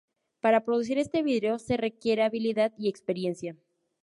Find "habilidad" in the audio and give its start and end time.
2.23-2.73